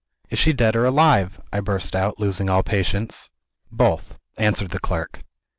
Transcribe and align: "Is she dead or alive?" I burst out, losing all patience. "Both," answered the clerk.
"Is 0.31 0.39
she 0.39 0.51
dead 0.51 0.75
or 0.75 0.83
alive?" 0.83 1.39
I 1.53 1.59
burst 1.59 1.95
out, 1.95 2.19
losing 2.19 2.49
all 2.49 2.63
patience. 2.63 3.29
"Both," 3.71 4.17
answered 4.35 4.71
the 4.71 4.79
clerk. 4.79 5.21